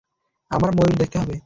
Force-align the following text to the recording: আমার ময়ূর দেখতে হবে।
আমার 0.51 0.71
ময়ূর 0.71 0.95
দেখতে 0.97 1.17
হবে। 1.21 1.35